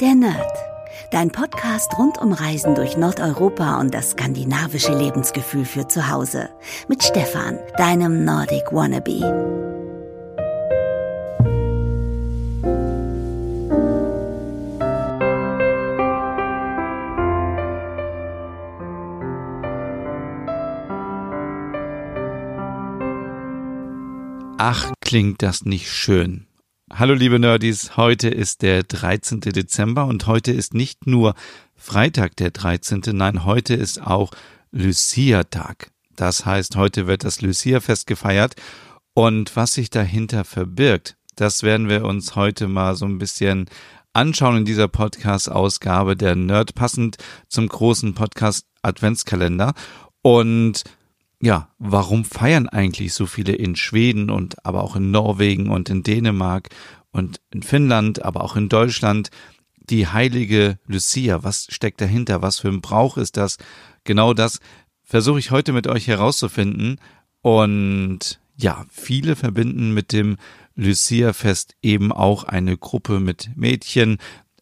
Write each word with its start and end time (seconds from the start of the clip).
Der 0.00 0.14
Nerd. 0.14 0.52
Dein 1.10 1.32
Podcast 1.32 1.98
rund 1.98 2.18
um 2.18 2.32
Reisen 2.32 2.76
durch 2.76 2.96
Nordeuropa 2.96 3.80
und 3.80 3.92
das 3.92 4.10
skandinavische 4.10 4.96
Lebensgefühl 4.96 5.64
für 5.64 5.88
zu 5.88 6.08
Hause. 6.08 6.50
Mit 6.86 7.02
Stefan, 7.02 7.58
deinem 7.76 8.24
Nordic 8.24 8.72
Wannabe. 8.72 9.24
Ach, 24.58 24.92
klingt 25.00 25.42
das 25.42 25.64
nicht 25.64 25.90
schön. 25.90 26.47
Hallo 26.90 27.12
liebe 27.12 27.38
Nerdies, 27.38 27.96
heute 27.98 28.28
ist 28.28 28.62
der 28.62 28.82
13. 28.82 29.40
Dezember 29.40 30.06
und 30.06 30.26
heute 30.26 30.52
ist 30.52 30.72
nicht 30.72 31.06
nur 31.06 31.34
Freitag 31.76 32.34
der 32.36 32.50
13., 32.50 33.02
nein, 33.12 33.44
heute 33.44 33.74
ist 33.74 34.00
auch 34.00 34.30
Lucia-Tag. 34.72 35.90
Das 36.16 36.46
heißt, 36.46 36.76
heute 36.76 37.06
wird 37.06 37.24
das 37.24 37.42
Lucia-Fest 37.42 38.06
gefeiert 38.06 38.54
und 39.12 39.54
was 39.54 39.74
sich 39.74 39.90
dahinter 39.90 40.44
verbirgt, 40.44 41.16
das 41.36 41.62
werden 41.62 41.90
wir 41.90 42.04
uns 42.04 42.36
heute 42.36 42.68
mal 42.68 42.96
so 42.96 43.04
ein 43.04 43.18
bisschen 43.18 43.68
anschauen 44.14 44.56
in 44.56 44.64
dieser 44.64 44.88
Podcast-Ausgabe 44.88 46.16
der 46.16 46.34
Nerd, 46.36 46.74
passend 46.74 47.18
zum 47.48 47.68
großen 47.68 48.14
Podcast 48.14 48.66
Adventskalender. 48.82 49.74
Und 50.22 50.84
ja, 51.40 51.68
warum 51.78 52.24
feiern 52.24 52.68
eigentlich 52.68 53.14
so 53.14 53.26
viele 53.26 53.52
in 53.52 53.76
Schweden 53.76 54.30
und 54.30 54.64
aber 54.66 54.82
auch 54.82 54.96
in 54.96 55.10
Norwegen 55.10 55.70
und 55.70 55.88
in 55.88 56.02
Dänemark 56.02 56.70
und 57.12 57.40
in 57.50 57.62
Finnland, 57.62 58.24
aber 58.24 58.42
auch 58.42 58.56
in 58.56 58.68
Deutschland 58.68 59.30
die 59.78 60.08
heilige 60.08 60.78
Lucia? 60.86 61.44
Was 61.44 61.68
steckt 61.70 62.00
dahinter? 62.00 62.42
Was 62.42 62.58
für 62.58 62.68
ein 62.68 62.80
Brauch 62.80 63.16
ist 63.16 63.36
das? 63.36 63.58
Genau 64.04 64.34
das 64.34 64.60
versuche 65.04 65.38
ich 65.38 65.50
heute 65.50 65.72
mit 65.72 65.86
euch 65.86 66.06
herauszufinden. 66.06 67.00
Und 67.40 68.40
ja, 68.56 68.84
viele 68.90 69.36
verbinden 69.36 69.94
mit 69.94 70.12
dem 70.12 70.36
Lucia-Fest 70.74 71.76
eben 71.82 72.12
auch 72.12 72.44
eine 72.44 72.76
Gruppe 72.76 73.20
mit 73.20 73.50
Mädchen, 73.56 74.18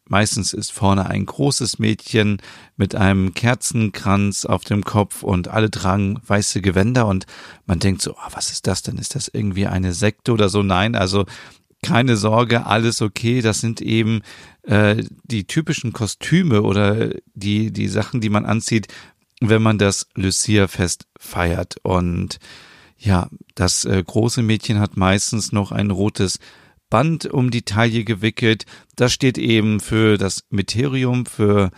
Meistens 0.08 0.52
ist 0.52 0.72
vorne 0.72 1.06
ein 1.06 1.26
großes 1.26 1.78
Mädchen 1.78 2.38
mit 2.76 2.94
einem 2.94 3.34
Kerzenkranz 3.34 4.44
auf 4.44 4.62
dem 4.64 4.84
Kopf 4.84 5.22
und 5.22 5.48
alle 5.48 5.70
tragen 5.70 6.20
weiße 6.24 6.60
Gewänder 6.60 7.06
und 7.06 7.26
man 7.66 7.80
denkt 7.80 8.02
so, 8.02 8.12
oh, 8.12 8.30
was 8.32 8.52
ist 8.52 8.68
das 8.68 8.82
denn? 8.82 8.98
Ist 8.98 9.16
das 9.16 9.28
irgendwie 9.28 9.66
eine 9.66 9.92
Sekte 9.92 10.32
oder 10.32 10.48
so? 10.48 10.62
Nein, 10.62 10.94
also 10.94 11.26
keine 11.82 12.16
Sorge, 12.16 12.66
alles 12.66 13.02
okay. 13.02 13.42
Das 13.42 13.60
sind 13.60 13.80
eben 13.80 14.22
äh, 14.62 15.02
die 15.24 15.44
typischen 15.44 15.92
Kostüme 15.92 16.62
oder 16.62 17.10
die, 17.34 17.72
die 17.72 17.88
Sachen, 17.88 18.20
die 18.20 18.30
man 18.30 18.46
anzieht, 18.46 18.88
wenn 19.40 19.62
man 19.62 19.78
das 19.78 20.06
Lucia-Fest 20.14 21.06
feiert. 21.18 21.76
Und 21.82 22.38
ja, 22.98 23.28
das 23.54 23.84
äh, 23.84 24.02
große 24.04 24.42
Mädchen 24.42 24.78
hat 24.78 24.96
meistens 24.96 25.52
noch 25.52 25.72
ein 25.72 25.90
rotes 25.90 26.38
Band 26.90 27.26
um 27.26 27.50
die 27.50 27.62
Taille 27.62 28.04
gewickelt. 28.04 28.64
Das 28.94 29.12
steht 29.12 29.38
eben 29.38 29.80
für 29.80 30.18
das 30.18 30.44
Mysterium, 30.50 31.26
für 31.26 31.70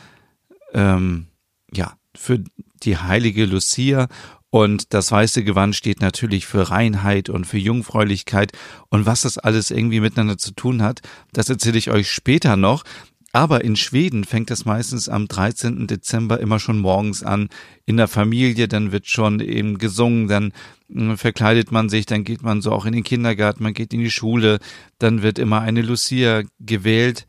ähm, 0.75 1.29
ja, 1.73 1.97
für 2.15 2.43
die 2.83 2.97
heilige 2.97 3.45
Lucia 3.45 4.09
und 4.51 4.95
das 4.95 5.13
weiße 5.13 5.45
Gewand 5.45 5.77
steht 5.77 6.01
natürlich 6.01 6.47
für 6.47 6.71
Reinheit 6.71 7.29
und 7.29 7.47
für 7.47 7.59
Jungfräulichkeit. 7.59 8.53
Und 8.89 9.05
was 9.05 9.23
das 9.23 9.37
alles 9.37 9.71
irgendwie 9.71 10.01
miteinander 10.01 10.39
zu 10.39 10.53
tun 10.53 10.83
hat, 10.83 11.01
das 11.33 11.51
erzähle 11.51 11.79
ich 11.79 11.91
euch 11.91 12.11
später 12.11 12.57
noch. 12.57 12.85
Aber 13.33 13.63
in 13.63 13.77
Schweden 13.77 14.25
fängt 14.25 14.51
es 14.51 14.65
meistens 14.65 15.09
am 15.09 15.29
13. 15.29 15.87
Dezember 15.87 16.41
immer 16.41 16.59
schon 16.59 16.79
morgens 16.79 17.23
an. 17.23 17.51
In 17.85 17.99
der 17.99 18.09
Familie, 18.09 18.69
dann 18.69 18.91
wird 18.91 19.07
schon 19.07 19.41
eben 19.41 19.77
gesungen, 19.79 20.29
dann 20.29 20.53
hm, 20.91 21.19
verkleidet 21.19 21.71
man 21.71 21.89
sich, 21.89 22.07
dann 22.07 22.25
geht 22.25 22.43
man 22.43 22.63
so 22.63 22.73
auch 22.73 22.87
in 22.87 22.95
den 22.95 23.05
Kindergarten, 23.05 23.63
man 23.63 23.75
geht 23.75 23.93
in 23.93 24.01
die 24.01 24.11
Schule, 24.11 24.61
dann 24.99 25.23
wird 25.23 25.39
immer 25.39 25.61
eine 25.61 25.83
Lucia 25.83 26.43
gewählt. 26.59 27.27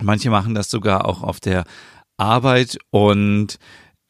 Manche 0.00 0.30
machen 0.30 0.54
das 0.54 0.70
sogar 0.70 1.04
auch 1.04 1.22
auf 1.22 1.40
der 1.40 1.64
Arbeit 2.16 2.78
und 2.90 3.58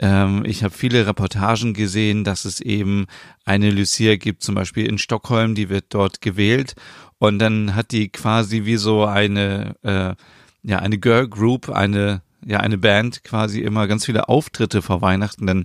ähm, 0.00 0.44
ich 0.44 0.62
habe 0.62 0.74
viele 0.74 1.06
Reportagen 1.06 1.72
gesehen, 1.72 2.24
dass 2.24 2.44
es 2.44 2.60
eben 2.60 3.06
eine 3.46 3.70
Lucia 3.70 4.16
gibt, 4.16 4.42
zum 4.42 4.54
Beispiel 4.54 4.86
in 4.86 4.98
Stockholm, 4.98 5.54
die 5.54 5.70
wird 5.70 5.86
dort 5.88 6.20
gewählt 6.20 6.74
und 7.18 7.38
dann 7.38 7.74
hat 7.74 7.92
die 7.92 8.10
quasi 8.10 8.66
wie 8.66 8.76
so 8.76 9.04
eine 9.04 9.74
äh, 9.82 10.14
ja, 10.62 10.78
eine 10.78 10.98
Girl 10.98 11.28
Group, 11.28 11.68
eine, 11.68 12.22
ja, 12.44 12.60
eine 12.60 12.78
Band 12.78 13.24
quasi 13.24 13.60
immer 13.60 13.86
ganz 13.86 14.04
viele 14.04 14.28
Auftritte 14.28 14.82
vor 14.82 15.00
Weihnachten, 15.02 15.46
dann 15.46 15.64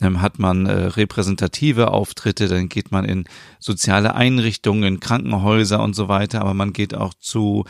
ähm, 0.00 0.20
hat 0.20 0.38
man 0.38 0.66
äh, 0.66 0.72
repräsentative 0.72 1.90
Auftritte, 1.90 2.48
dann 2.48 2.68
geht 2.68 2.90
man 2.90 3.04
in 3.04 3.24
soziale 3.58 4.14
Einrichtungen, 4.14 4.84
in 4.84 5.00
Krankenhäuser 5.00 5.82
und 5.82 5.94
so 5.94 6.08
weiter, 6.08 6.40
aber 6.40 6.54
man 6.54 6.72
geht 6.72 6.94
auch 6.94 7.14
zu 7.14 7.64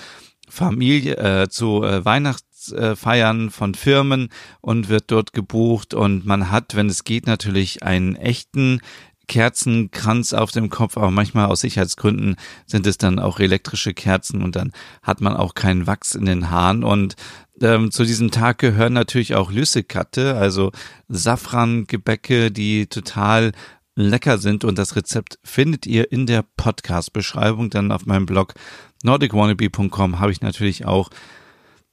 Familie, 0.49 1.17
äh, 1.17 1.49
zu 1.49 1.83
äh, 1.83 2.05
Weihnachtsfeiern 2.05 3.51
von 3.51 3.75
Firmen 3.75 4.29
und 4.61 4.89
wird 4.89 5.05
dort 5.11 5.33
gebucht 5.33 5.95
und 5.95 6.27
man 6.27 6.51
hat, 6.51 6.75
wenn 6.75 6.89
es 6.89 7.05
geht, 7.05 7.27
natürlich 7.27 7.83
einen 7.83 8.17
echten 8.17 8.81
Kerzenkranz 9.29 10.33
auf 10.33 10.51
dem 10.51 10.69
Kopf, 10.71 10.97
aber 10.97 11.11
manchmal 11.11 11.47
aus 11.47 11.61
Sicherheitsgründen 11.61 12.37
sind 12.67 12.87
es 12.87 12.99
dann 12.99 13.19
auch 13.19 13.41
elektrische 13.41 13.95
Kerzen 13.95 14.43
und 14.43 14.57
dann 14.57 14.73
hat 15.03 15.21
man 15.21 15.37
auch 15.37 15.55
keinen 15.55 15.87
Wachs 15.87 16.15
in 16.15 16.27
den 16.27 16.51
Haaren 16.51 16.85
und 16.85 17.17
ähm, 17.61 17.91
zu 17.91 18.05
diesem 18.05 18.31
Tag 18.31 18.59
gehören 18.59 18.93
natürlich 18.93 19.35
auch 19.35 19.53
Lüssekatte, 19.53 20.35
also 20.35 20.73
Safrangebäcke, 21.09 22.51
die 22.51 22.87
total 22.87 23.53
lecker 23.95 24.39
sind 24.39 24.65
und 24.65 24.79
das 24.79 24.97
Rezept 24.97 25.39
findet 25.45 25.87
ihr 25.87 26.11
in 26.11 26.27
der 26.27 26.45
Podcast-Beschreibung. 26.57 27.71
Dann 27.71 27.93
auf 27.93 28.07
meinem 28.07 28.27
Blog 28.27 28.55
nordicwannabe.com 29.03 30.19
habe 30.19 30.33
ich 30.33 30.41
natürlich 30.41 30.87
auch 30.87 31.11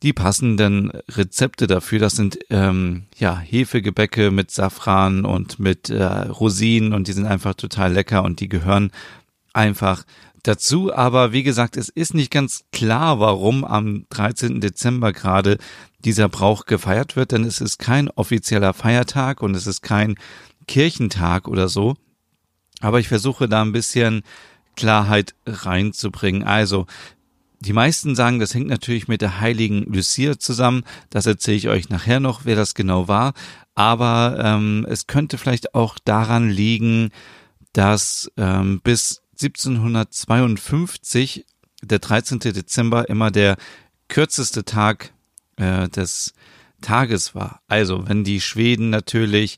die 0.04 0.14
passenden 0.14 0.92
Rezepte 1.10 1.68
dafür. 1.68 2.00
Das 2.00 2.14
sind 2.14 2.40
ähm, 2.50 3.04
ja 3.18 3.38
Hefegebäcke 3.38 4.32
mit 4.32 4.52
Safran 4.52 5.26
und 5.26 5.60
mit 5.60 5.90
äh, 5.90 6.04
Rosinen 6.04 6.94
und 6.94 7.08
die 7.08 7.14
sind 7.14 7.26
einfach 7.26 7.54
total 7.54 7.94
lecker 7.94 8.24
und 8.24 8.40
die 8.40 8.50
gehören 8.50 8.92
einfach 9.54 10.04
dazu. 10.44 10.94
Aber 10.94 11.34
wie 11.34 11.44
gesagt, 11.44 11.76
es 11.76 11.90
ist 11.90 12.14
nicht 12.14 12.32
ganz 12.32 12.64
klar, 12.72 13.20
warum 13.20 13.66
am 13.66 14.06
13. 14.10 14.62
Dezember 14.62 15.12
gerade 15.12 15.58
dieser 16.00 16.30
Brauch 16.30 16.66
gefeiert 16.66 17.16
wird, 17.16 17.34
denn 17.34 17.44
es 17.44 17.60
ist 17.60 17.78
kein 17.78 18.10
offizieller 18.10 18.74
Feiertag 18.74 19.42
und 19.42 19.54
es 19.56 19.68
ist 19.68 19.81
kein 19.81 20.16
Kirchentag 20.68 21.48
oder 21.48 21.68
so. 21.68 21.96
Aber 22.80 23.02
ich 23.02 23.10
versuche 23.10 23.50
da 23.50 23.62
ein 23.62 23.74
bisschen 23.74 24.24
Klarheit 24.78 25.36
reinzubringen. 25.46 26.44
Also, 26.44 26.86
die 27.59 27.74
meisten 27.74 28.16
sagen, 28.16 28.40
das 28.40 28.53
hängt 28.53 28.68
natürlich 28.68 29.08
mit 29.08 29.22
der 29.22 29.42
heiligen 29.42 29.84
Lucia 29.84 30.40
zusammen. 30.40 30.84
Das 31.09 31.25
erzähle 31.25 31.58
ich 31.58 31.68
euch 31.68 31.90
nachher 31.90 32.20
noch, 32.20 32.46
wer 32.46 32.56
das 32.56 32.74
genau 32.74 33.08
war. 33.08 33.34
Aber 33.75 34.40
ähm, 34.42 34.86
es 34.90 35.08
könnte 35.08 35.38
vielleicht 35.38 35.75
auch 35.75 35.98
daran 36.03 36.50
liegen, 36.50 37.12
dass 37.74 38.31
ähm, 38.38 38.81
bis 38.81 39.22
1752 39.42 41.46
der 41.81 42.00
13. 42.00 42.40
Dezember 42.40 43.09
immer 43.09 43.31
der 43.31 43.58
kürzeste 44.08 44.66
Tag 44.66 45.14
äh, 45.58 45.88
des 45.90 46.34
Tages 46.81 47.36
war. 47.36 47.62
Also 47.68 48.08
wenn 48.08 48.24
die 48.24 48.42
Schweden 48.42 48.90
natürlich 48.90 49.58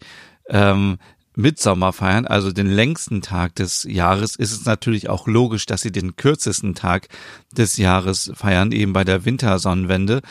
ähm, 0.49 0.97
Mitsommer 1.35 1.93
feiern, 1.93 2.27
also 2.27 2.51
den 2.51 2.67
längsten 2.67 3.21
Tag 3.21 3.55
des 3.55 3.83
Jahres, 3.83 4.35
ist 4.35 4.51
es 4.51 4.65
natürlich 4.65 5.09
auch 5.09 5.27
logisch, 5.27 5.65
dass 5.65 5.81
sie 5.81 5.91
den 5.91 6.15
kürzesten 6.15 6.75
Tag 6.75 7.07
des 7.51 7.77
Jahres 7.77 8.31
feiern, 8.35 8.71
eben 8.71 8.93
bei 8.93 9.03
der 9.03 9.25
Wintersonnenwende. 9.25 10.21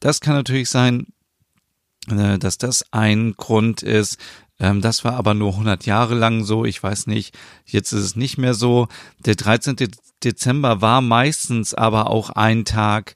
Das 0.00 0.20
kann 0.20 0.34
natürlich 0.34 0.68
sein, 0.68 1.06
äh, 2.10 2.38
dass 2.38 2.58
das 2.58 2.84
ein 2.92 3.34
Grund 3.34 3.82
ist. 3.82 4.18
Ähm, 4.60 4.80
das 4.80 5.04
war 5.04 5.14
aber 5.14 5.34
nur 5.34 5.52
100 5.52 5.86
Jahre 5.86 6.14
lang 6.14 6.44
so. 6.44 6.64
Ich 6.64 6.82
weiß 6.82 7.06
nicht, 7.06 7.36
jetzt 7.64 7.92
ist 7.92 8.04
es 8.04 8.16
nicht 8.16 8.38
mehr 8.38 8.54
so. 8.54 8.88
Der 9.24 9.34
13. 9.34 9.76
Dezember 10.22 10.80
war 10.80 11.00
meistens 11.00 11.74
aber 11.74 12.10
auch 12.10 12.30
ein 12.30 12.64
Tag 12.64 13.14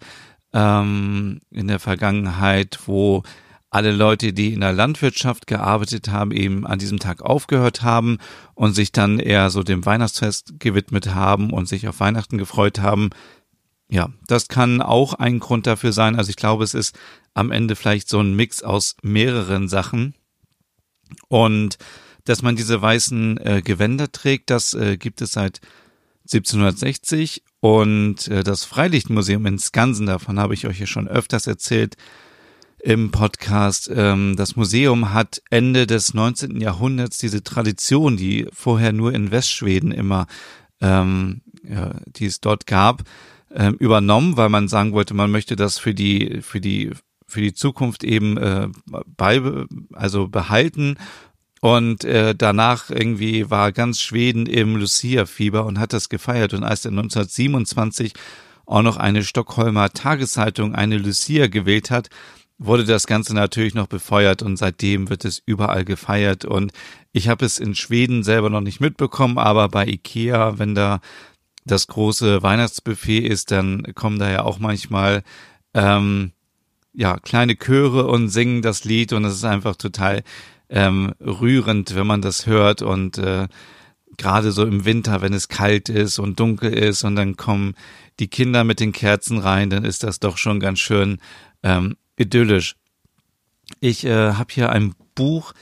ähm, 0.52 1.40
in 1.50 1.68
der 1.68 1.78
Vergangenheit, 1.78 2.80
wo 2.86 3.22
alle 3.72 3.90
Leute, 3.90 4.34
die 4.34 4.52
in 4.52 4.60
der 4.60 4.74
Landwirtschaft 4.74 5.46
gearbeitet 5.46 6.08
haben, 6.08 6.30
eben 6.30 6.66
an 6.66 6.78
diesem 6.78 6.98
Tag 6.98 7.22
aufgehört 7.22 7.82
haben 7.82 8.18
und 8.54 8.74
sich 8.74 8.92
dann 8.92 9.18
eher 9.18 9.48
so 9.48 9.62
dem 9.62 9.86
Weihnachtsfest 9.86 10.60
gewidmet 10.60 11.14
haben 11.14 11.50
und 11.50 11.66
sich 11.66 11.88
auf 11.88 11.98
Weihnachten 11.98 12.36
gefreut 12.36 12.80
haben. 12.80 13.08
Ja, 13.88 14.10
das 14.26 14.48
kann 14.48 14.82
auch 14.82 15.14
ein 15.14 15.40
Grund 15.40 15.66
dafür 15.66 15.92
sein. 15.92 16.16
Also 16.16 16.28
ich 16.28 16.36
glaube, 16.36 16.64
es 16.64 16.74
ist 16.74 16.98
am 17.32 17.50
Ende 17.50 17.74
vielleicht 17.74 18.10
so 18.10 18.20
ein 18.20 18.36
Mix 18.36 18.62
aus 18.62 18.96
mehreren 19.00 19.68
Sachen. 19.68 20.14
Und 21.28 21.78
dass 22.24 22.42
man 22.42 22.56
diese 22.56 22.80
weißen 22.80 23.38
äh, 23.38 23.62
Gewänder 23.64 24.12
trägt, 24.12 24.50
das 24.50 24.74
äh, 24.74 24.98
gibt 24.98 25.22
es 25.22 25.32
seit 25.32 25.62
1760 26.24 27.42
und 27.60 28.28
äh, 28.28 28.44
das 28.44 28.66
Freilichtmuseum 28.66 29.46
in 29.46 29.58
Skansen, 29.58 30.04
davon 30.04 30.38
habe 30.38 30.52
ich 30.52 30.66
euch 30.66 30.78
ja 30.78 30.86
schon 30.86 31.08
öfters 31.08 31.46
erzählt 31.46 31.96
im 32.82 33.12
Podcast. 33.12 33.90
Ähm, 33.94 34.34
das 34.36 34.56
Museum 34.56 35.14
hat 35.14 35.40
Ende 35.50 35.86
des 35.86 36.14
19. 36.14 36.60
Jahrhunderts 36.60 37.18
diese 37.18 37.42
Tradition, 37.42 38.16
die 38.16 38.46
vorher 38.52 38.92
nur 38.92 39.14
in 39.14 39.30
Westschweden 39.30 39.92
immer, 39.92 40.26
ähm, 40.80 41.42
ja, 41.62 41.94
die 42.06 42.26
es 42.26 42.40
dort 42.40 42.66
gab, 42.66 43.04
ähm, 43.54 43.74
übernommen, 43.74 44.36
weil 44.36 44.48
man 44.48 44.66
sagen 44.66 44.92
wollte, 44.92 45.14
man 45.14 45.30
möchte 45.30 45.54
das 45.54 45.78
für 45.78 45.94
die, 45.94 46.40
für 46.42 46.60
die, 46.60 46.90
für 47.26 47.40
die 47.40 47.54
Zukunft 47.54 48.02
eben 48.02 48.36
äh, 48.36 48.68
bei, 49.06 49.40
also 49.92 50.26
behalten. 50.26 50.96
Und 51.60 52.02
äh, 52.02 52.34
danach 52.34 52.90
irgendwie 52.90 53.48
war 53.48 53.70
ganz 53.70 54.00
Schweden 54.00 54.46
im 54.46 54.74
Lucia-Fieber 54.74 55.64
und 55.64 55.78
hat 55.78 55.92
das 55.92 56.08
gefeiert. 56.08 56.54
Und 56.54 56.64
als 56.64 56.84
er 56.84 56.90
1927 56.90 58.14
auch 58.66 58.82
noch 58.82 58.96
eine 58.96 59.22
Stockholmer 59.22 59.90
Tageszeitung 59.90 60.74
eine 60.74 60.98
Lucia 60.98 61.46
gewählt 61.46 61.92
hat, 61.92 62.08
wurde 62.64 62.84
das 62.84 63.06
Ganze 63.06 63.34
natürlich 63.34 63.74
noch 63.74 63.86
befeuert 63.86 64.42
und 64.42 64.56
seitdem 64.56 65.10
wird 65.10 65.24
es 65.24 65.42
überall 65.44 65.84
gefeiert. 65.84 66.44
Und 66.44 66.72
ich 67.12 67.28
habe 67.28 67.44
es 67.44 67.58
in 67.58 67.74
Schweden 67.74 68.22
selber 68.22 68.50
noch 68.50 68.60
nicht 68.60 68.80
mitbekommen, 68.80 69.38
aber 69.38 69.68
bei 69.68 69.86
Ikea, 69.86 70.58
wenn 70.58 70.74
da 70.74 71.00
das 71.64 71.86
große 71.86 72.42
Weihnachtsbuffet 72.42 73.20
ist, 73.20 73.50
dann 73.50 73.82
kommen 73.94 74.18
da 74.18 74.30
ja 74.30 74.42
auch 74.42 74.58
manchmal 74.58 75.22
ähm, 75.74 76.32
ja 76.92 77.18
kleine 77.18 77.56
Chöre 77.56 78.06
und 78.06 78.28
singen 78.28 78.62
das 78.62 78.84
Lied 78.84 79.12
und 79.12 79.24
es 79.24 79.34
ist 79.34 79.44
einfach 79.44 79.76
total 79.76 80.22
ähm, 80.68 81.12
rührend, 81.20 81.94
wenn 81.94 82.06
man 82.06 82.22
das 82.22 82.46
hört 82.46 82.82
und 82.82 83.18
äh, 83.18 83.46
gerade 84.16 84.52
so 84.52 84.64
im 84.64 84.84
Winter, 84.84 85.22
wenn 85.22 85.32
es 85.32 85.48
kalt 85.48 85.88
ist 85.88 86.18
und 86.18 86.40
dunkel 86.40 86.72
ist 86.72 87.04
und 87.04 87.16
dann 87.16 87.36
kommen 87.36 87.74
die 88.18 88.28
Kinder 88.28 88.64
mit 88.64 88.80
den 88.80 88.92
Kerzen 88.92 89.38
rein, 89.38 89.70
dann 89.70 89.84
ist 89.84 90.02
das 90.02 90.20
doch 90.20 90.36
schon 90.36 90.60
ganz 90.60 90.80
schön 90.80 91.18
ähm, 91.62 91.96
idyllisch. 92.16 92.76
Ich 93.80 94.04
äh, 94.04 94.32
habe 94.32 94.52
hier 94.52 94.70
ein 94.70 94.94
Buch, 95.14 95.52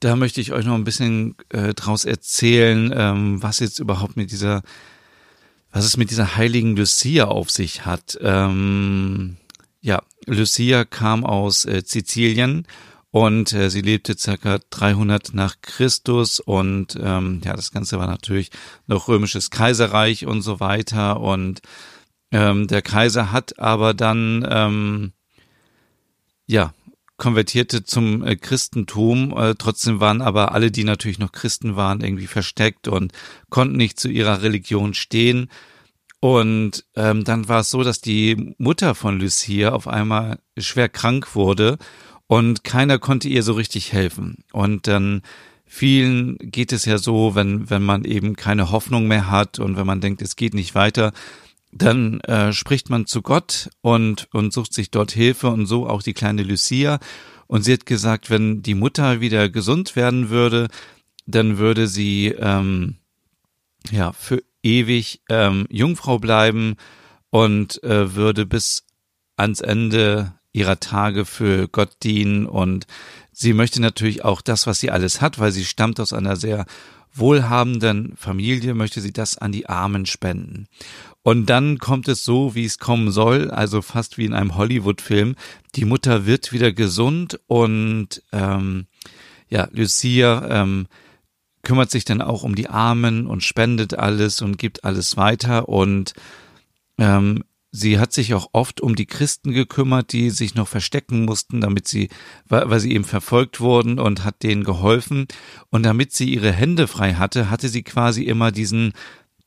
da 0.00 0.16
möchte 0.16 0.40
ich 0.40 0.52
euch 0.52 0.64
noch 0.64 0.74
ein 0.74 0.84
bisschen 0.84 1.36
äh, 1.50 1.74
draus 1.74 2.04
erzählen, 2.04 2.92
ähm, 2.94 3.42
was 3.42 3.60
jetzt 3.60 3.78
überhaupt 3.78 4.16
mit 4.16 4.30
dieser 4.30 4.62
was 5.76 5.84
es 5.84 5.98
mit 5.98 6.10
dieser 6.10 6.36
heiligen 6.36 6.74
Lucia 6.74 7.26
auf 7.26 7.50
sich 7.50 7.84
hat. 7.84 8.18
Ähm, 8.22 9.36
ja, 9.82 10.02
Lucia 10.26 10.86
kam 10.86 11.22
aus 11.24 11.66
äh, 11.66 11.82
Sizilien 11.84 12.66
und 13.10 13.52
äh, 13.52 13.68
sie 13.68 13.82
lebte 13.82 14.16
circa 14.16 14.58
300 14.70 15.34
nach 15.34 15.56
Christus 15.60 16.40
und 16.40 16.98
ähm, 16.98 17.42
ja, 17.44 17.54
das 17.54 17.72
Ganze 17.72 17.98
war 17.98 18.06
natürlich 18.06 18.50
noch 18.86 19.08
römisches 19.08 19.50
Kaiserreich 19.50 20.24
und 20.24 20.40
so 20.40 20.60
weiter 20.60 21.20
und 21.20 21.60
ähm, 22.32 22.68
der 22.68 22.80
Kaiser 22.80 23.30
hat 23.30 23.58
aber 23.58 23.92
dann 23.92 24.46
ähm, 24.48 25.12
ja 26.46 26.72
konvertierte 27.16 27.84
zum 27.84 28.24
äh, 28.24 28.36
Christentum. 28.36 29.36
Äh, 29.36 29.54
trotzdem 29.56 30.00
waren 30.00 30.20
aber 30.20 30.52
alle, 30.52 30.70
die 30.70 30.84
natürlich 30.84 31.18
noch 31.18 31.32
Christen 31.32 31.76
waren, 31.76 32.02
irgendwie 32.02 32.26
versteckt 32.26 32.88
und 32.88 33.12
konnten 33.48 33.76
nicht 33.76 33.98
zu 33.98 34.08
ihrer 34.08 34.42
Religion 34.42 34.94
stehen. 34.94 35.48
Und 36.20 36.84
ähm, 36.94 37.24
dann 37.24 37.48
war 37.48 37.60
es 37.60 37.70
so, 37.70 37.82
dass 37.82 38.00
die 38.00 38.54
Mutter 38.58 38.94
von 38.94 39.20
Lucia 39.20 39.72
auf 39.72 39.86
einmal 39.86 40.38
schwer 40.58 40.88
krank 40.88 41.34
wurde 41.34 41.78
und 42.26 42.64
keiner 42.64 42.98
konnte 42.98 43.28
ihr 43.28 43.42
so 43.42 43.52
richtig 43.52 43.92
helfen. 43.92 44.38
Und 44.52 44.86
dann 44.86 45.22
vielen 45.64 46.38
geht 46.38 46.72
es 46.72 46.84
ja 46.84 46.98
so, 46.98 47.34
wenn, 47.34 47.70
wenn 47.70 47.82
man 47.82 48.04
eben 48.04 48.36
keine 48.36 48.70
Hoffnung 48.70 49.06
mehr 49.06 49.30
hat 49.30 49.58
und 49.58 49.76
wenn 49.76 49.86
man 49.86 50.00
denkt, 50.00 50.22
es 50.22 50.36
geht 50.36 50.54
nicht 50.54 50.74
weiter, 50.74 51.12
dann 51.76 52.20
äh, 52.20 52.52
spricht 52.52 52.90
man 52.90 53.06
zu 53.06 53.22
Gott 53.22 53.70
und, 53.80 54.28
und 54.32 54.52
sucht 54.52 54.72
sich 54.72 54.90
dort 54.90 55.12
Hilfe 55.12 55.48
und 55.48 55.66
so 55.66 55.88
auch 55.88 56.02
die 56.02 56.14
kleine 56.14 56.42
Lucia. 56.42 56.98
Und 57.46 57.62
sie 57.62 57.72
hat 57.72 57.86
gesagt, 57.86 58.30
wenn 58.30 58.62
die 58.62 58.74
Mutter 58.74 59.20
wieder 59.20 59.48
gesund 59.48 59.96
werden 59.96 60.30
würde, 60.30 60.68
dann 61.26 61.58
würde 61.58 61.86
sie 61.86 62.28
ähm, 62.38 62.96
ja 63.90 64.12
für 64.12 64.42
ewig 64.62 65.22
ähm, 65.28 65.66
Jungfrau 65.70 66.18
bleiben 66.18 66.76
und 67.30 67.82
äh, 67.84 68.14
würde 68.14 68.46
bis 68.46 68.84
ans 69.36 69.60
Ende 69.60 70.35
ihrer 70.56 70.80
Tage 70.80 71.24
für 71.24 71.68
Gott 71.68 71.96
dienen 72.02 72.46
und 72.46 72.86
sie 73.32 73.52
möchte 73.52 73.80
natürlich 73.80 74.24
auch 74.24 74.40
das, 74.40 74.66
was 74.66 74.80
sie 74.80 74.90
alles 74.90 75.20
hat, 75.20 75.38
weil 75.38 75.52
sie 75.52 75.64
stammt 75.64 76.00
aus 76.00 76.12
einer 76.12 76.36
sehr 76.36 76.64
wohlhabenden 77.12 78.16
Familie, 78.16 78.74
möchte 78.74 79.00
sie 79.00 79.12
das 79.12 79.38
an 79.38 79.52
die 79.52 79.68
Armen 79.68 80.06
spenden. 80.06 80.66
Und 81.22 81.46
dann 81.46 81.78
kommt 81.78 82.08
es 82.08 82.24
so, 82.24 82.54
wie 82.54 82.64
es 82.64 82.78
kommen 82.78 83.10
soll, 83.10 83.50
also 83.50 83.82
fast 83.82 84.16
wie 84.16 84.26
in 84.26 84.34
einem 84.34 84.56
Hollywood-Film. 84.56 85.34
Die 85.74 85.84
Mutter 85.84 86.26
wird 86.26 86.52
wieder 86.52 86.72
gesund 86.72 87.40
und 87.46 88.22
ähm, 88.32 88.86
ja, 89.48 89.68
Lucia 89.72 90.46
ähm, 90.62 90.86
kümmert 91.62 91.90
sich 91.90 92.04
dann 92.04 92.22
auch 92.22 92.44
um 92.44 92.54
die 92.54 92.68
Armen 92.68 93.26
und 93.26 93.42
spendet 93.42 93.94
alles 93.98 94.40
und 94.40 94.56
gibt 94.56 94.84
alles 94.84 95.16
weiter 95.16 95.68
und 95.68 96.14
ähm, 96.98 97.44
sie 97.76 97.98
hat 97.98 98.12
sich 98.12 98.34
auch 98.34 98.48
oft 98.52 98.80
um 98.80 98.96
die 98.96 99.06
Christen 99.06 99.52
gekümmert, 99.52 100.12
die 100.12 100.30
sich 100.30 100.54
noch 100.54 100.68
verstecken 100.68 101.24
mussten, 101.24 101.60
damit 101.60 101.86
sie, 101.86 102.08
weil 102.48 102.80
sie 102.80 102.92
eben 102.92 103.04
verfolgt 103.04 103.60
wurden 103.60 103.98
und 103.98 104.24
hat 104.24 104.42
denen 104.42 104.64
geholfen. 104.64 105.26
Und 105.70 105.82
damit 105.82 106.12
sie 106.12 106.32
ihre 106.32 106.52
Hände 106.52 106.86
frei 106.86 107.14
hatte, 107.14 107.50
hatte 107.50 107.68
sie 107.68 107.82
quasi 107.82 108.22
immer 108.24 108.50
diesen 108.50 108.92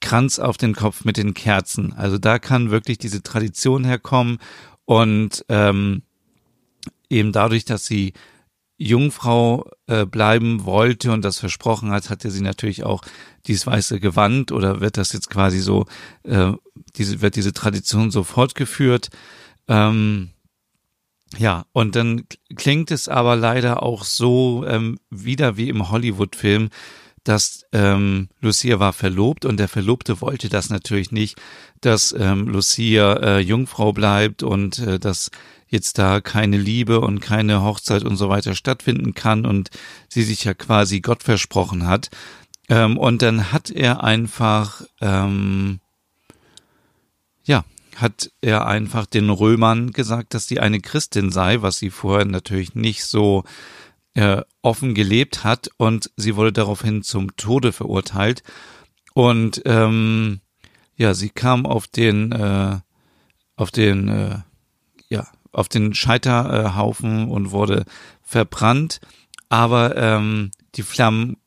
Kranz 0.01 0.39
auf 0.39 0.57
den 0.57 0.75
Kopf 0.75 1.05
mit 1.05 1.17
den 1.17 1.33
Kerzen. 1.33 1.93
Also 1.93 2.17
da 2.17 2.39
kann 2.39 2.71
wirklich 2.71 2.99
diese 2.99 3.23
Tradition 3.23 3.83
herkommen 3.83 4.37
und 4.85 5.43
ähm, 5.49 6.03
eben 7.09 7.31
dadurch, 7.31 7.65
dass 7.65 7.85
sie 7.85 8.13
Jungfrau 8.79 9.69
äh, 9.87 10.05
bleiben 10.05 10.63
wollte 10.63 11.11
und 11.11 11.23
das 11.23 11.37
versprochen 11.37 11.91
hat, 11.91 12.09
hatte 12.09 12.31
sie 12.31 12.41
natürlich 12.41 12.83
auch 12.85 13.03
dieses 13.45 13.67
weiße 13.67 13.99
Gewand 13.99 14.53
oder 14.53 14.79
wird 14.79 14.97
das 14.97 15.11
jetzt 15.11 15.29
quasi 15.29 15.59
so, 15.59 15.85
äh, 16.23 16.53
diese, 16.95 17.21
wird 17.21 17.35
diese 17.35 17.51
Tradition 17.51 18.09
so 18.09 18.23
fortgeführt. 18.23 19.09
Ähm, 19.67 20.29
ja, 21.37 21.65
und 21.73 21.95
dann 21.95 22.23
klingt 22.55 22.89
es 22.89 23.09
aber 23.09 23.35
leider 23.35 23.83
auch 23.83 24.05
so 24.05 24.65
ähm, 24.65 24.97
wieder 25.09 25.57
wie 25.57 25.69
im 25.69 25.91
Hollywood-Film, 25.91 26.69
dass 27.23 27.65
ähm, 27.71 28.29
Lucia 28.41 28.79
war 28.79 28.93
verlobt 28.93 29.45
und 29.45 29.57
der 29.57 29.67
Verlobte 29.67 30.21
wollte 30.21 30.49
das 30.49 30.69
natürlich 30.69 31.11
nicht, 31.11 31.39
dass 31.81 32.15
ähm, 32.17 32.47
Lucia 32.47 33.13
äh, 33.13 33.39
Jungfrau 33.39 33.93
bleibt 33.93 34.43
und 34.43 34.79
äh, 34.79 34.99
dass 34.99 35.31
jetzt 35.67 35.99
da 35.99 36.19
keine 36.19 36.57
Liebe 36.57 36.99
und 36.99 37.19
keine 37.21 37.61
Hochzeit 37.63 38.03
und 38.03 38.17
so 38.17 38.29
weiter 38.29 38.55
stattfinden 38.55 39.13
kann 39.13 39.45
und 39.45 39.69
sie 40.07 40.23
sich 40.23 40.43
ja 40.43 40.53
quasi 40.53 40.99
Gott 40.99 41.23
versprochen 41.23 41.87
hat. 41.87 42.09
Ähm, 42.69 42.97
und 42.97 43.21
dann 43.21 43.51
hat 43.51 43.69
er 43.69 44.03
einfach, 44.03 44.81
ähm, 45.01 45.79
ja, 47.43 47.63
hat 47.95 48.31
er 48.41 48.67
einfach 48.67 49.05
den 49.05 49.29
Römern 49.29 49.91
gesagt, 49.91 50.33
dass 50.33 50.47
sie 50.47 50.59
eine 50.59 50.79
Christin 50.79 51.31
sei, 51.31 51.61
was 51.61 51.77
sie 51.77 51.89
vorher 51.89 52.25
natürlich 52.25 52.75
nicht 52.75 53.03
so 53.03 53.43
äh, 54.19 54.43
offen 54.61 54.95
gelebt 54.95 55.45
hat 55.45 55.69
und 55.77 56.11
sie 56.17 56.35
wurde 56.35 56.51
daraufhin 56.51 57.03
zum 57.03 57.37
Tode 57.37 57.71
verurteilt. 57.71 58.43
Und 59.13 59.61
ähm, 59.63 60.41
ja, 60.97 61.13
sie 61.13 61.29
kam 61.29 61.65
auf 61.65 61.87
den 61.87 62.33
äh, 62.33 62.79
auf 63.55 63.71
den 63.71 64.09
äh, 64.09 64.39
ja 65.07 65.25
auf 65.53 65.69
den 65.69 65.93
Scheiterhaufen 65.93 67.29
und 67.29 67.51
wurde 67.51 67.85
verbrannt, 68.21 68.99
aber 69.47 69.95
ähm, 69.95 70.51
die 70.75 70.83
Flammen 70.83 71.37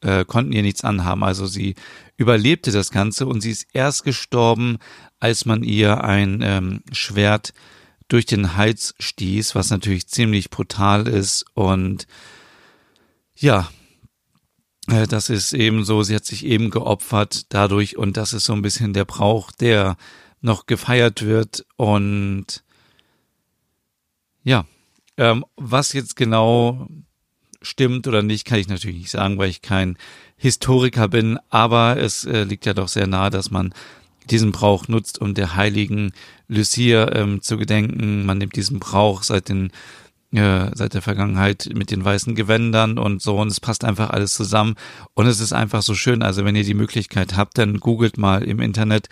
äh, 0.00 0.24
konnten 0.24 0.52
ihr 0.52 0.62
nichts 0.62 0.84
anhaben. 0.84 1.24
Also 1.24 1.46
sie 1.46 1.74
überlebte 2.16 2.70
das 2.70 2.92
Ganze 2.92 3.26
und 3.26 3.40
sie 3.40 3.50
ist 3.50 3.66
erst 3.72 4.04
gestorben, 4.04 4.78
als 5.18 5.44
man 5.44 5.64
ihr 5.64 6.04
ein 6.04 6.40
ähm, 6.40 6.82
Schwert 6.92 7.52
durch 8.08 8.26
den 8.26 8.56
Hals 8.56 8.94
stieß, 8.98 9.54
was 9.54 9.70
natürlich 9.70 10.08
ziemlich 10.08 10.50
brutal 10.50 11.08
ist. 11.08 11.44
Und 11.54 12.06
ja, 13.36 13.70
äh, 14.88 15.06
das 15.06 15.30
ist 15.30 15.52
eben 15.52 15.84
so, 15.84 16.02
sie 16.02 16.14
hat 16.14 16.24
sich 16.24 16.44
eben 16.44 16.70
geopfert 16.70 17.46
dadurch. 17.48 17.96
Und 17.96 18.16
das 18.16 18.32
ist 18.32 18.44
so 18.44 18.52
ein 18.52 18.62
bisschen 18.62 18.92
der 18.92 19.04
Brauch, 19.04 19.50
der 19.52 19.96
noch 20.40 20.66
gefeiert 20.66 21.22
wird. 21.22 21.64
Und 21.76 22.62
ja, 24.42 24.66
ähm, 25.16 25.44
was 25.56 25.92
jetzt 25.92 26.16
genau 26.16 26.88
stimmt 27.62 28.08
oder 28.08 28.22
nicht, 28.22 28.44
kann 28.44 28.58
ich 28.58 28.68
natürlich 28.68 28.98
nicht 28.98 29.10
sagen, 29.10 29.38
weil 29.38 29.50
ich 29.50 29.62
kein 29.62 29.96
Historiker 30.36 31.08
bin, 31.08 31.38
aber 31.48 31.96
es 31.96 32.24
äh, 32.24 32.42
liegt 32.42 32.66
ja 32.66 32.74
doch 32.74 32.88
sehr 32.88 33.06
nahe, 33.06 33.30
dass 33.30 33.50
man 33.52 33.72
diesen 34.30 34.52
Brauch 34.52 34.88
nutzt, 34.88 35.20
um 35.20 35.34
der 35.34 35.56
heiligen 35.56 36.12
Lucia 36.48 37.12
ähm, 37.14 37.42
zu 37.42 37.56
gedenken. 37.56 38.24
Man 38.24 38.38
nimmt 38.38 38.56
diesen 38.56 38.78
Brauch 38.78 39.22
seit 39.22 39.48
den 39.48 39.70
äh, 40.32 40.70
seit 40.74 40.94
der 40.94 41.02
Vergangenheit 41.02 41.68
mit 41.74 41.90
den 41.90 42.04
weißen 42.04 42.34
Gewändern 42.34 42.98
und 42.98 43.20
so 43.20 43.38
und 43.38 43.48
es 43.48 43.60
passt 43.60 43.84
einfach 43.84 44.10
alles 44.10 44.34
zusammen 44.34 44.76
und 45.12 45.26
es 45.26 45.40
ist 45.40 45.52
einfach 45.52 45.82
so 45.82 45.94
schön. 45.94 46.22
Also 46.22 46.44
wenn 46.44 46.56
ihr 46.56 46.64
die 46.64 46.74
Möglichkeit 46.74 47.36
habt, 47.36 47.58
dann 47.58 47.80
googelt 47.80 48.16
mal 48.16 48.42
im 48.42 48.60
Internet 48.60 49.08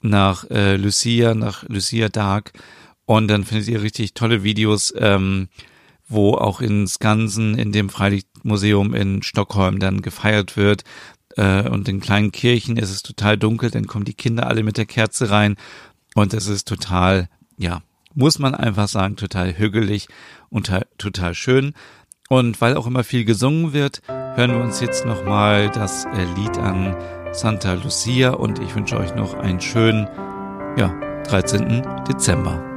nach 0.00 0.48
äh, 0.50 0.76
Lucia, 0.76 1.34
nach 1.34 1.64
Lucia 1.68 2.08
Dark. 2.08 2.52
Und 3.06 3.28
dann 3.28 3.44
findet 3.44 3.68
ihr 3.68 3.82
richtig 3.82 4.14
tolle 4.14 4.44
Videos, 4.44 4.92
ähm, 4.96 5.48
wo 6.08 6.34
auch 6.34 6.60
in 6.60 6.86
Skansen, 6.86 7.58
in 7.58 7.72
dem 7.72 7.88
Freilichtmuseum 7.88 8.94
in 8.94 9.22
Stockholm 9.22 9.78
dann 9.78 10.02
gefeiert 10.02 10.56
wird. 10.56 10.84
Äh, 11.36 11.68
und 11.68 11.88
in 11.88 12.00
kleinen 12.00 12.32
Kirchen 12.32 12.76
ist 12.76 12.90
es 12.90 13.02
total 13.02 13.36
dunkel, 13.36 13.70
dann 13.70 13.86
kommen 13.86 14.04
die 14.04 14.14
Kinder 14.14 14.46
alle 14.46 14.62
mit 14.62 14.76
der 14.76 14.86
Kerze 14.86 15.30
rein. 15.30 15.56
Und 16.14 16.34
es 16.34 16.46
ist 16.46 16.68
total, 16.68 17.28
ja, 17.56 17.82
muss 18.14 18.38
man 18.38 18.54
einfach 18.54 18.88
sagen, 18.88 19.16
total 19.16 19.58
hügelig 19.58 20.08
und 20.50 20.70
total 20.98 21.34
schön. 21.34 21.74
Und 22.28 22.60
weil 22.60 22.76
auch 22.76 22.86
immer 22.86 23.04
viel 23.04 23.24
gesungen 23.24 23.72
wird, 23.72 24.00
hören 24.06 24.52
wir 24.52 24.60
uns 24.60 24.80
jetzt 24.80 25.04
nochmal 25.04 25.70
das 25.70 26.06
äh, 26.06 26.24
Lied 26.36 26.56
an 26.58 26.96
Santa 27.32 27.74
Lucia 27.74 28.30
und 28.30 28.60
ich 28.60 28.74
wünsche 28.74 28.96
euch 28.96 29.14
noch 29.14 29.34
einen 29.34 29.60
schönen, 29.60 30.08
ja, 30.76 30.94
13. 31.24 31.82
Dezember. 32.08 32.73